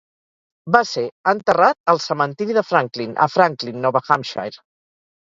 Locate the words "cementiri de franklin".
2.07-3.17